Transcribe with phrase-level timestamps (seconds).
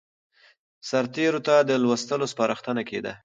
[0.89, 3.13] سرتېرو ته د لوستلو سپارښتنه کېده.